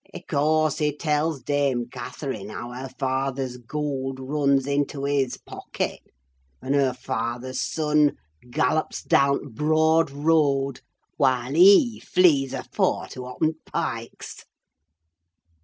I' 0.15 0.21
course, 0.27 0.79
he 0.79 0.97
tells 0.97 1.43
Dame 1.43 1.85
Catherine 1.85 2.49
how 2.49 2.71
her 2.71 2.89
fathur's 2.97 3.57
goold 3.57 4.19
runs 4.19 4.65
into 4.65 5.03
his 5.05 5.37
pocket, 5.37 5.99
and 6.59 6.73
her 6.73 6.91
fathur's 6.93 7.61
son 7.61 8.17
gallops 8.49 9.03
down 9.03 9.41
t' 9.41 9.47
broad 9.49 10.09
road, 10.09 10.81
while 11.17 11.51
he 11.53 11.99
flees 11.99 12.51
afore 12.51 13.05
to 13.09 13.27
oppen 13.27 13.53
t' 13.53 13.59
pikes! 13.67 14.45